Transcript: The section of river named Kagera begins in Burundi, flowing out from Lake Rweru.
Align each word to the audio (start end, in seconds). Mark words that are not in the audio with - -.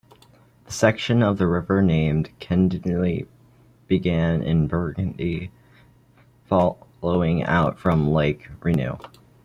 The 0.65 0.71
section 0.71 1.21
of 1.21 1.39
river 1.41 1.79
named 1.83 2.31
Kagera 2.39 3.27
begins 3.85 4.43
in 4.43 4.67
Burundi, 4.67 5.51
flowing 6.45 7.43
out 7.43 7.77
from 7.77 8.09
Lake 8.09 8.49
Rweru. 8.61 8.99